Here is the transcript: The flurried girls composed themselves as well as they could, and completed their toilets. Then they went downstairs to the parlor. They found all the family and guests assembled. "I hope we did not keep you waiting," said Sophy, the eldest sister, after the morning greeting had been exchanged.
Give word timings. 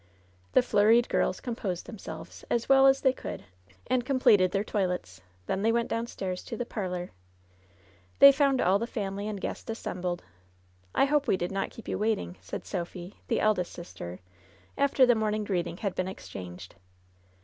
The 0.53 0.63
flurried 0.63 1.07
girls 1.09 1.39
composed 1.39 1.85
themselves 1.85 2.43
as 2.49 2.67
well 2.67 2.87
as 2.87 3.01
they 3.01 3.13
could, 3.13 3.45
and 3.85 4.03
completed 4.03 4.49
their 4.49 4.63
toilets. 4.63 5.21
Then 5.45 5.61
they 5.61 5.71
went 5.71 5.89
downstairs 5.91 6.43
to 6.45 6.57
the 6.57 6.65
parlor. 6.65 7.11
They 8.17 8.31
found 8.31 8.61
all 8.61 8.79
the 8.79 8.87
family 8.87 9.27
and 9.27 9.39
guests 9.39 9.69
assembled. 9.69 10.23
"I 10.95 11.05
hope 11.05 11.27
we 11.27 11.37
did 11.37 11.51
not 11.51 11.69
keep 11.69 11.87
you 11.87 11.99
waiting," 11.99 12.37
said 12.41 12.65
Sophy, 12.65 13.17
the 13.27 13.39
eldest 13.39 13.73
sister, 13.73 14.17
after 14.75 15.05
the 15.05 15.13
morning 15.13 15.43
greeting 15.43 15.77
had 15.77 15.93
been 15.93 16.07
exchanged. 16.07 16.73